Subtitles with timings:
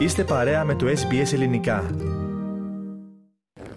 [0.00, 1.90] Είστε παρέα με το SBS Ελληνικά.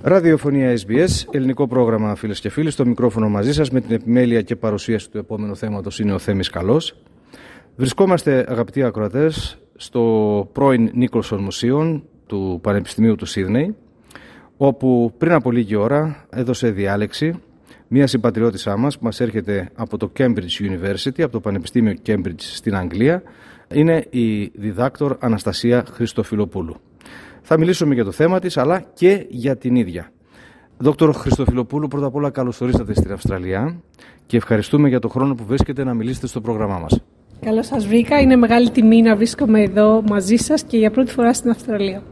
[0.01, 2.71] Ραδιοφωνία SBS, ελληνικό πρόγραμμα φίλες και φίλοι.
[2.71, 6.49] Στο μικρόφωνο μαζί σας με την επιμέλεια και παρουσίαση του επόμενου θέματος είναι ο Θέμης
[6.49, 6.95] Καλός.
[7.75, 10.01] Βρισκόμαστε, αγαπητοί ακροατές, στο
[10.51, 13.75] πρώην Νίκολσον Μουσείο του Πανεπιστημίου του Σίδνεϊ,
[14.57, 17.41] όπου πριν από λίγη ώρα έδωσε διάλεξη
[17.87, 22.75] μια συμπατριώτησά μας που μας έρχεται από το Cambridge University, από το Πανεπιστήμιο Cambridge στην
[22.75, 23.23] Αγγλία,
[23.73, 26.75] είναι η διδάκτορ Αναστασία Χριστοφιλοπούλου.
[27.41, 30.11] Θα μιλήσουμε για το θέμα της αλλά και για την ίδια.
[30.77, 33.81] Δόκτωρ Χριστοφιλοπούλου, πρώτα απ' όλα καλώς ορίσατε στην Αυστραλία
[34.25, 37.01] και ευχαριστούμε για το χρόνο που βρίσκετε να μιλήσετε στο πρόγραμμά μας.
[37.39, 38.19] Καλώς σας βρήκα.
[38.19, 42.03] Είναι μεγάλη τιμή να βρίσκομαι εδώ μαζί σας και για πρώτη φορά στην Αυστραλία.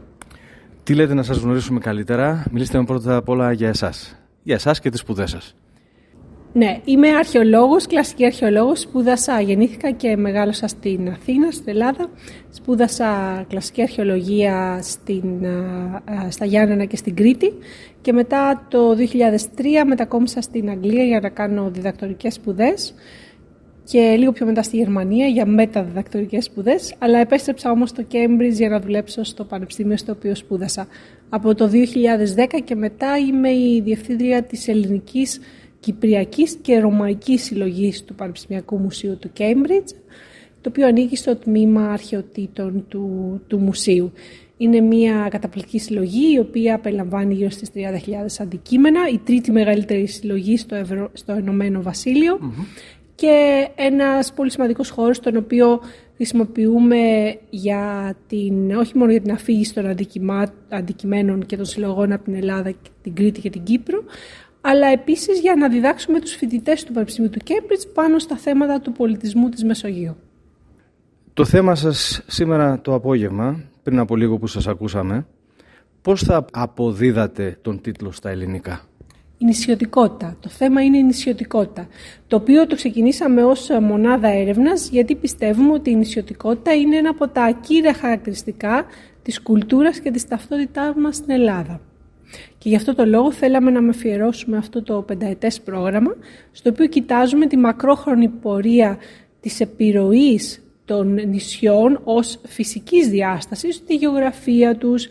[0.82, 4.16] Τι λέτε να σας γνωρίσουμε καλύτερα; Μιλήστε με πρώτα απ' όλα για εσάς.
[4.42, 5.56] Για εσάς και τις σπουδές σας.
[6.54, 8.80] Ναι, είμαι αρχαιολόγος, κλασική αρχαιολόγος.
[8.80, 12.10] Σπούδασα, γεννήθηκα και μεγάλωσα στην Αθήνα, στην Ελλάδα.
[12.50, 15.46] Σπούδασα κλασική αρχαιολογία στην,
[16.28, 17.52] στα Γιάννενα και στην Κρήτη.
[18.00, 22.94] Και μετά το 2003 μετακόμισα στην Αγγλία για να κάνω διδακτορικές σπουδές
[23.84, 28.68] και λίγο πιο μετά στη Γερμανία για μεταδιδακτορικές σπουδές, αλλά επέστρεψα όμως στο Cambridge για
[28.68, 30.86] να δουλέψω στο πανεπιστήμιο στο οποίο σπούδασα.
[31.28, 35.40] Από το 2010 και μετά είμαι η διευθύντρια της ελληνικής
[35.82, 39.94] Κυπριακής και Ρωμαϊκής Συλλογής του Πανεπιστημιακού Μουσείου του Cambridge,
[40.60, 44.12] το οποίο ανήκει στο τμήμα αρχαιοτήτων του, του μουσείου.
[44.56, 47.80] Είναι μια καταπληκτική συλλογή η οποία περιλαμβάνει γύρω στις 30.000
[48.38, 51.10] αντικείμενα, η τρίτη μεγαλύτερη συλλογή στο, Ευρω...
[51.12, 51.82] στο Ενωμένο
[53.14, 55.80] και ένας πολύ σημαντικός χώρος τον οποίο
[56.16, 59.96] χρησιμοποιούμε για την, όχι μόνο για την αφήγηση των
[60.68, 64.04] αντικειμένων και των συλλογών από την Ελλάδα, την Κρήτη και την Κύπρο,
[64.64, 68.92] αλλά επίσης για να διδάξουμε τους φοιτητές του Πανεπιστημίου του Κέμπριτζ πάνω στα θέματα του
[68.92, 70.16] πολιτισμού της Μεσογείου.
[71.34, 75.26] Το θέμα σας σήμερα το απόγευμα, πριν από λίγο που σας ακούσαμε,
[76.02, 78.80] πώς θα αποδίδατε τον τίτλο στα ελληνικά;
[79.38, 80.36] Η νησιωτικότητα.
[80.40, 81.88] Το θέμα είναι η νησιωτικότητα,
[82.26, 87.28] το οποίο το ξεκινήσαμε ως μονάδα έρευνας, γιατί πιστεύουμε ότι η νησιωτικότητα είναι ένα από
[87.28, 88.84] τα κύρια χαρακτηριστικά
[89.22, 91.80] της κουλτούρας και της ταυτότητάς μας στην Ελλάδα.
[92.58, 96.16] Και γι' αυτό το λόγο θέλαμε να με αφιερώσουμε αυτό το πενταετές πρόγραμμα,
[96.52, 98.98] στο οποίο κοιτάζουμε τη μακρόχρονη πορεία
[99.40, 105.08] της επιρροής των νησιών ως φυσικής διάστασης, τη γεωγραφία τους,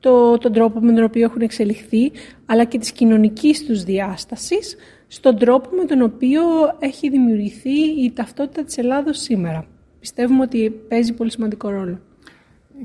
[0.00, 2.12] το, τον τρόπο με τον οποίο έχουν εξελιχθεί,
[2.46, 6.42] αλλά και της κοινωνικής τους διάστασης, στον τρόπο με τον οποίο
[6.78, 9.66] έχει δημιουργηθεί η ταυτότητα της Ελλάδος σήμερα.
[10.00, 12.00] Πιστεύουμε ότι παίζει πολύ σημαντικό ρόλο.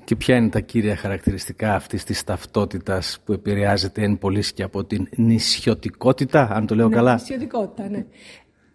[0.03, 4.83] Και ποια είναι τα κύρια χαρακτηριστικά αυτής της ταυτότητας που επηρεάζεται εν πωλής και από
[4.83, 8.05] την νησιωτικότητα, αν το λέω ναι, καλά; Νησιωτικότητα, ναι.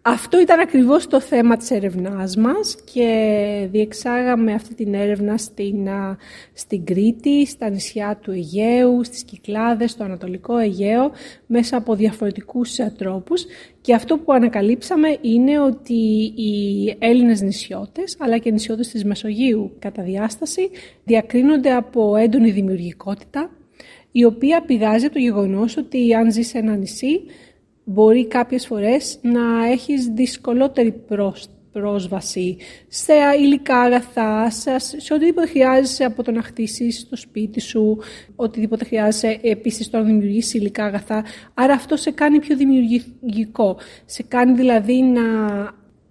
[0.05, 5.87] Αυτό ήταν ακριβώς το θέμα της έρευνάς μας και διεξάγαμε αυτή την έρευνα στην,
[6.53, 11.11] στην Κρήτη, στα νησιά του Αιγαίου, στις Κυκλάδες, στο Ανατολικό Αιγαίο,
[11.45, 13.45] μέσα από διαφορετικούς τρόπους.
[13.81, 19.75] Και αυτό που ανακαλύψαμε είναι ότι οι Έλληνες νησιώτες, αλλά και οι νησιώτες της Μεσογείου
[19.79, 20.69] κατά διάσταση,
[21.03, 23.49] διακρίνονται από έντονη δημιουργικότητα,
[24.11, 27.21] η οποία πηγάζει από το γεγονός ότι αν ζει σε ένα νησί,
[27.83, 31.03] μπορεί κάποιες φορές να έχεις δυσκολότερη
[31.71, 32.57] πρόσβαση
[32.87, 37.99] σε υλικά αγαθά, σε, οτιδήποτε χρειάζεσαι από το να χτίσεις το σπίτι σου,
[38.35, 41.25] οτιδήποτε χρειάζεσαι επίσης το να δημιουργήσεις υλικά αγαθά.
[41.53, 43.77] Άρα αυτό σε κάνει πιο δημιουργικό.
[44.05, 45.21] Σε κάνει δηλαδή να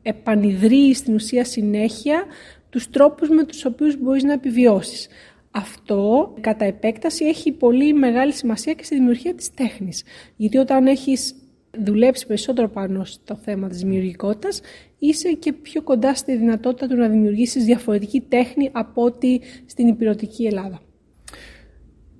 [0.02, 2.24] επανειδρύεις στην ουσία συνέχεια
[2.70, 5.08] τους τρόπους με τους οποίους μπορείς να επιβιώσεις.
[5.50, 10.02] Αυτό κατά επέκταση έχει πολύ μεγάλη σημασία και στη δημιουργία της τέχνης.
[10.36, 11.34] Γιατί όταν έχεις
[11.78, 14.60] δουλέψει περισσότερο πάνω στο θέμα της δημιουργικότητας,
[14.98, 20.44] είσαι και πιο κοντά στη δυνατότητα του να δημιουργήσεις διαφορετική τέχνη από ό,τι στην υπηρετική
[20.44, 20.80] Ελλάδα.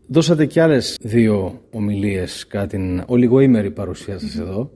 [0.06, 4.70] Δώσατε και άλλες δύο ομιλίες κατά την ολιγοήμερη παρουσία σας εδώ.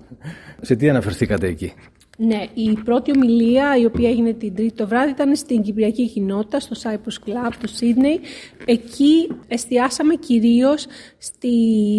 [0.61, 1.73] Σε τι αναφερθήκατε εκεί;
[2.19, 6.61] Ναι, η πρώτη ομιλία η οποία έγινε την Τρίτη το βράδυ ήταν στην Κυπριακή Κοινότητα,
[6.61, 8.21] στο Cyprus Club του Σίδνεϊ.
[8.65, 10.87] Εκεί εστιάσαμε κυρίως
[11.19, 11.51] στη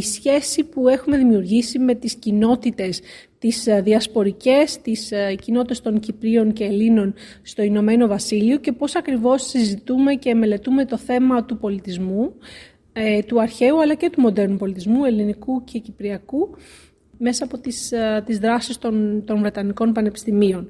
[0.02, 3.02] σχέση που έχουμε δημιουργήσει με τις κοινότητες
[3.40, 8.96] τις ε, διασπορικές, τις ε, κοινότητες των Κυπρίων και Ελλήνων στο Ηνωμένο Βασίλειο και πώς
[8.96, 12.34] ακριβώς συζητούμε και μελετούμε το θέμα του πολιτισμού,
[12.94, 16.50] ε, του αρχαίου αλλά και του μοντέρνου πολιτισμού, ελληνικού και κυπριακού,
[17.18, 20.70] μέσα από τις, ε, τις δράσεις των, των Βρετανικών Πανεπιστημίων.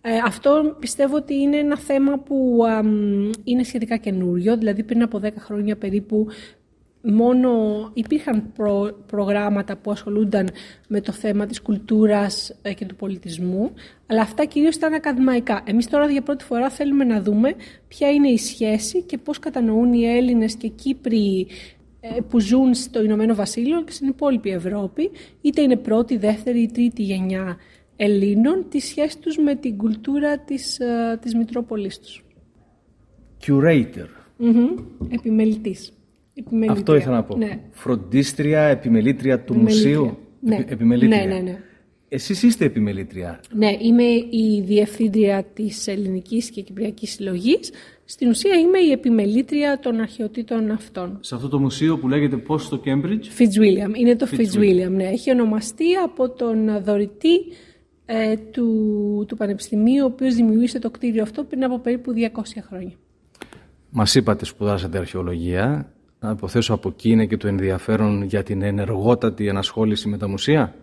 [0.00, 2.58] Ε, αυτό πιστεύω ότι είναι ένα θέμα που
[3.44, 6.26] είναι σχετικά καινούριο, δηλαδή πριν από 10 χρόνια περίπου
[7.06, 7.50] μόνο
[7.94, 8.52] υπήρχαν
[9.06, 10.48] προγράμματα που ασχολούνταν
[10.88, 13.72] με το θέμα της κουλτούρας ε, και του πολιτισμού,
[14.06, 15.62] αλλά αυτά κυρίως ήταν ακαδημαϊκά.
[15.64, 17.54] Εμείς τώρα για πρώτη φορά θέλουμε να δούμε
[17.88, 21.75] ποια είναι η σχέση και πώς κατανοούν οι Έλληνες και Κύπροι ε,
[22.28, 25.10] που ζουν στο Ηνωμένο Βασίλειο και στην υπόλοιπη Ευρώπη,
[25.40, 27.56] είτε είναι πρώτη, δεύτερη ή τρίτη γενιά
[27.96, 32.24] Ελλήνων, τη σχέση τους με την κουλτούρα της, ε, της Μητρόπολης τους.
[33.46, 34.08] Curator.
[34.40, 34.84] Mm-hmm.
[35.08, 35.92] Επιμελητής.
[36.68, 37.36] Αυτό ήθελα να πω.
[37.36, 37.60] Ναι.
[37.70, 40.18] Φροντίστρια, επιμελήτρια του μουσείου.
[40.40, 40.64] Ναι.
[40.68, 41.26] επιμελήτρια.
[41.26, 41.58] Ναι, ναι, ναι.
[42.16, 43.40] Εσείς είστε επιμελήτρια.
[43.54, 47.72] Ναι, είμαι η διευθύντρια της Ελληνικής και Κυπριακής Συλλογής.
[48.04, 51.18] Στην ουσία είμαι η επιμελήτρια των αρχαιοτήτων αυτών.
[51.20, 53.98] Σε αυτό το μουσείο που λέγεται πώς στο Cambridge; Fitzwilliam.
[53.98, 55.04] Είναι το Fitzwilliam, ναι.
[55.04, 57.38] Έχει ονομαστεί από τον δωρητή
[58.06, 62.94] ε, του, του Πανεπιστημίου, ο οποίος δημιούργησε το κτίριο αυτό πριν από περίπου 200 χρόνια.
[63.90, 65.92] Μας είπατε σπουδάσατε αρχαιολογία.
[66.20, 70.74] Να υποθέσω από εκεί είναι και το ενδιαφέρον για την ενεργότατη ενασχόληση με τα μουσεία;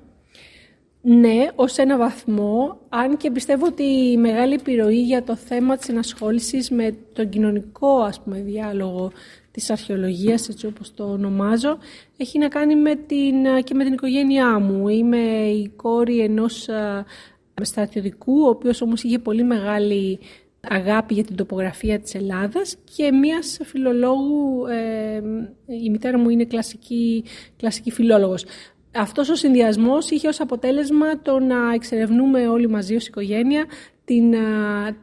[1.05, 5.89] Ναι, ως ένα βαθμό, αν και πιστεύω ότι η μεγάλη επιρροή για το θέμα της
[5.89, 9.11] ενασχόλησης με τον κοινωνικό ας πούμε, διάλογο
[9.51, 11.77] της αρχαιολογίας, έτσι όπως το ονομάζω,
[12.17, 14.87] έχει να κάνει με την, και με την οικογένειά μου.
[14.87, 16.69] Είμαι η κόρη ενός
[17.61, 20.19] στρατιωτικού, ο οποίος όμως είχε πολύ μεγάλη
[20.61, 25.21] αγάπη για την τοπογραφία της Ελλάδας και μίας φιλολόγου, ε,
[25.83, 27.23] η μητέρα μου είναι κλασική,
[27.57, 28.45] κλασική φιλόλογος.
[28.95, 33.65] Αυτός ο συνδυασμός είχε ως αποτέλεσμα το να εξερευνούμε όλοι μαζί ως οικογένεια
[34.05, 34.33] την,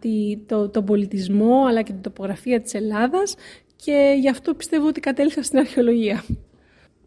[0.00, 3.34] τη, το, τον πολιτισμό αλλά και την τοπογραφία της Ελλάδας
[3.76, 6.25] και γι' αυτό πιστεύω ότι κατέληξα στην αρχαιολογία.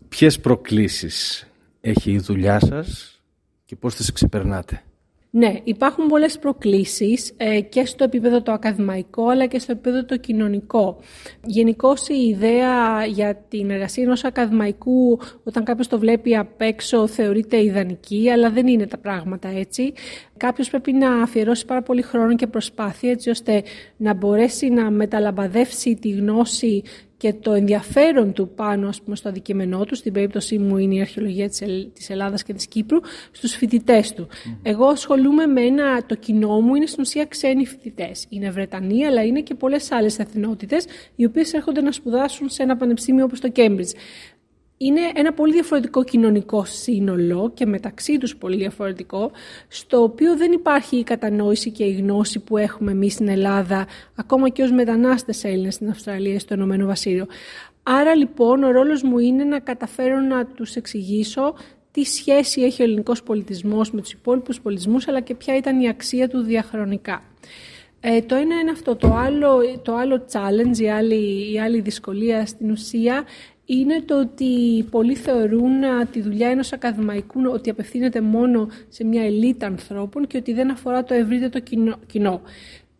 [0.09, 1.47] Ποιες προκλήσεις
[1.81, 3.21] έχει η δουλειά σας
[3.65, 4.83] και πώς τις ξεπερνάτε;
[5.35, 10.17] Ναι, υπάρχουν πολλές προκλήσεις ε, και στο επίπεδο το ακαδημαϊκό αλλά και στο επίπεδο το
[10.17, 10.99] κοινωνικό.
[11.45, 17.63] Γενικώ η ιδέα για την εργασία ενός ακαδημαϊκού όταν κάποιος το βλέπει απ' έξω θεωρείται
[17.63, 19.93] ιδανική αλλά δεν είναι τα πράγματα έτσι.
[20.37, 23.63] Κάποιος πρέπει να αφιερώσει πάρα πολύ χρόνο και προσπάθεια έτσι ώστε
[23.97, 26.83] να μπορέσει να μεταλαμπαδεύσει τη γνώση
[27.23, 31.01] και το ενδιαφέρον του πάνω ας πούμε, στο αντικείμενό του, στην περίπτωσή μου είναι η
[31.01, 31.49] αρχαιολογία
[31.93, 32.99] της Ελλάδας και της Κύπρου,
[33.31, 34.27] στους φοιτητές του.
[34.63, 38.25] Εγώ ασχολούμαι με ένα, το κοινό μου είναι στην ουσία ξένοι φοιτητές.
[38.29, 40.85] Είναι Βρετανοί, αλλά είναι και πολλές άλλες εθνότητες,
[41.15, 43.93] οι οποίες έρχονται να σπουδάσουν σε ένα πανεπιστήμιο όπως το Cambridge
[44.85, 49.31] είναι ένα πολύ διαφορετικό κοινωνικό σύνολο και μεταξύ τους πολύ διαφορετικό,
[49.67, 54.49] στο οποίο δεν υπάρχει η κατανόηση και η γνώση που έχουμε εμείς στην Ελλάδα, ακόμα
[54.49, 57.25] και ως μετανάστες Έλληνες στην Αυστραλία, στο Ηνωμένο Βασίλειο.
[57.83, 61.55] Άρα λοιπόν ο ρόλος μου είναι να καταφέρω να τους εξηγήσω
[61.91, 65.89] τι σχέση έχει ο ελληνικός πολιτισμός με τους υπόλοιπους πολιτισμούς, αλλά και ποια ήταν η
[65.89, 67.23] αξία του διαχρονικά.
[68.05, 68.95] Ε, το ένα είναι αυτό.
[68.95, 73.23] Το άλλο, το άλλο challenge, η άλλη, η άλλη δυσκολία στην ουσία
[73.65, 75.71] είναι το ότι πολλοί θεωρούν
[76.11, 81.03] τη δουλειά ενός ακαδημαϊκού ότι απευθύνεται μόνο σε μια ελίτ ανθρώπων και ότι δεν αφορά
[81.03, 81.65] το ευρύτερο
[82.05, 82.41] κοινό.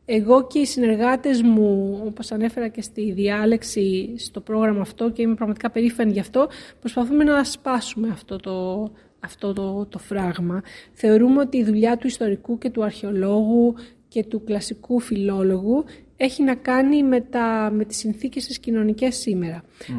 [0.06, 5.36] Εγώ και οι συνεργάτες μου, όπως ανέφερα και στη διάλεξη στο πρόγραμμα αυτό και είμαι
[5.36, 6.48] πραγματικά περήφανη γι' αυτό,
[6.80, 8.90] προσπαθούμε να σπάσουμε αυτό το,
[9.20, 10.64] αυτό το, το φράγμα.
[10.94, 13.76] Θεωρούμε ότι η δουλειά του ιστορικού και του αρχαιολόγου
[14.14, 15.84] και του κλασικού φιλόλογου
[16.18, 19.26] έχει να κάνει με, τα, με τις συνθήκες της κοινωνικές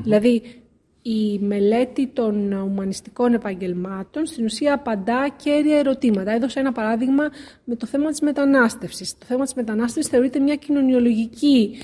[0.03, 0.43] Δηλαδή,
[1.03, 6.33] η μελέτη των ουμανιστικών επαγγελμάτων στην ουσία απαντά κέρια ερωτήματα.
[6.33, 7.31] Έδωσα ένα παράδειγμα
[7.65, 9.19] με το θέμα της μετανάστευσης.
[9.19, 11.77] Το θέμα της μετανάστευσης θεωρείται μια κοινωνιολογική,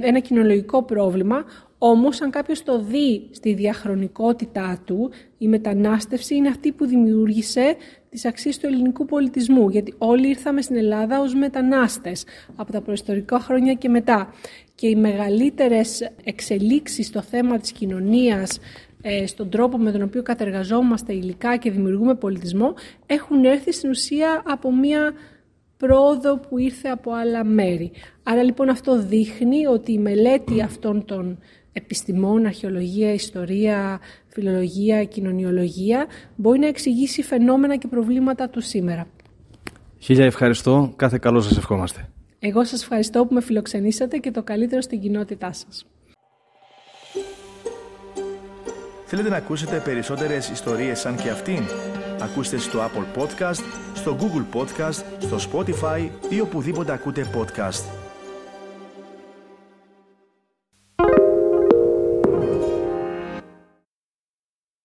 [0.00, 1.44] ένα κοινωνιολογικό πρόβλημα,
[1.78, 7.76] όμως αν κάποιος το δει στη διαχρονικότητά του, η μετανάστευση είναι αυτή που δημιούργησε
[8.14, 12.24] τις αξίες του ελληνικού πολιτισμού, γιατί όλοι ήρθαμε στην Ελλάδα ως μετανάστες
[12.56, 14.34] από τα προϊστορικά χρόνια και μετά.
[14.74, 18.58] Και οι μεγαλύτερες εξελίξεις στο θέμα της κοινωνίας,
[19.02, 22.74] ε, στον τρόπο με τον οποίο κατεργαζόμαστε υλικά και δημιουργούμε πολιτισμό,
[23.06, 25.12] έχουν έρθει στην ουσία από μια
[25.76, 27.92] πρόοδο που ήρθε από άλλα μέρη.
[28.22, 31.38] Άρα λοιπόν αυτό δείχνει ότι η μελέτη αυτών των
[31.74, 39.06] επιστημών, αρχαιολογία, ιστορία, φιλολογία, κοινωνιολογία, μπορεί να εξηγήσει φαινόμενα και προβλήματα του σήμερα.
[39.98, 40.92] Χίλια ευχαριστώ.
[40.96, 42.08] Κάθε καλό σας ευχόμαστε.
[42.38, 45.86] Εγώ σας ευχαριστώ που με φιλοξενήσατε και το καλύτερο στην κοινότητά σας.
[49.06, 51.62] Θέλετε να ακούσετε περισσότερες ιστορίες σαν και αυτήν;
[52.20, 53.62] Ακούστε στο Apple Podcast,
[53.94, 58.03] στο Google Podcast, στο Spotify ή οπουδήποτε ακούτε podcast.